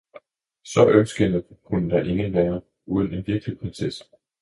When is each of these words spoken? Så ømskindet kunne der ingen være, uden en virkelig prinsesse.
Så 0.63 0.85
ømskindet 0.87 1.45
kunne 1.63 1.89
der 1.89 2.03
ingen 2.03 2.33
være, 2.33 2.61
uden 2.85 3.13
en 3.13 3.27
virkelig 3.27 3.59
prinsesse. 3.59 4.03